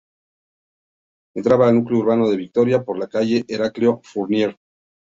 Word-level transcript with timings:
Entraba 1.35 1.67
al 1.67 1.75
núcleo 1.75 1.99
urbano 1.99 2.27
de 2.27 2.35
Vitoria 2.37 2.83
por 2.83 2.97
la 2.97 3.05
Calle 3.07 3.45
Heraclio 3.47 4.01
Fournier. 4.03 4.57